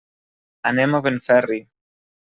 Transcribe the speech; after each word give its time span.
Anem 0.71 0.95
a 0.95 1.03
Benferri. 1.09 1.63